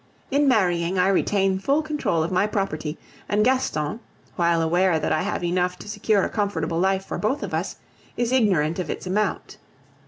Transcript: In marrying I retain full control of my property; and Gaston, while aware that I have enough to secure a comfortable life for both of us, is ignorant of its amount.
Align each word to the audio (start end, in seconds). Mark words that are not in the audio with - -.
In 0.31 0.47
marrying 0.47 0.97
I 0.97 1.09
retain 1.09 1.59
full 1.59 1.83
control 1.83 2.23
of 2.23 2.31
my 2.31 2.47
property; 2.47 2.97
and 3.29 3.45
Gaston, 3.45 3.99
while 4.35 4.59
aware 4.59 4.99
that 4.99 5.11
I 5.11 5.21
have 5.21 5.43
enough 5.43 5.77
to 5.77 5.87
secure 5.87 6.23
a 6.23 6.29
comfortable 6.29 6.79
life 6.79 7.05
for 7.05 7.19
both 7.19 7.43
of 7.43 7.53
us, 7.53 7.75
is 8.17 8.31
ignorant 8.31 8.79
of 8.79 8.89
its 8.89 9.05
amount. 9.05 9.57